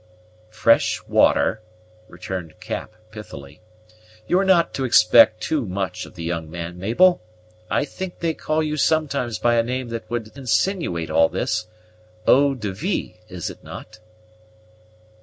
"Fresh 0.49 1.05
water," 1.07 1.61
resumed 2.07 2.59
Cap 2.59 2.95
pithily; 3.11 3.61
"you 4.25 4.39
are 4.39 4.43
not 4.43 4.73
to 4.73 4.83
expect 4.83 5.41
too 5.41 5.63
much 5.63 6.07
of 6.07 6.15
the 6.15 6.23
young 6.23 6.49
man, 6.49 6.79
Mabel. 6.79 7.21
I 7.69 7.85
think 7.85 8.17
they 8.17 8.33
call 8.33 8.63
you 8.63 8.77
sometimes 8.77 9.37
by 9.37 9.57
a 9.57 9.63
name 9.63 9.89
which 9.91 10.05
would 10.09 10.35
insinuate 10.35 11.11
all 11.11 11.29
this: 11.29 11.67
Eau 12.25 12.55
de 12.55 12.73
vie, 12.73 13.19
is 13.29 13.51
it 13.51 13.63
not?" 13.63 13.99